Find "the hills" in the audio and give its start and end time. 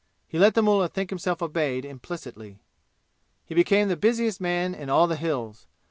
5.05-5.67